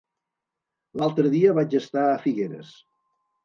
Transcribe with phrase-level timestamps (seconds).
[1.03, 2.77] L'altre dia vaig estar a Figueres.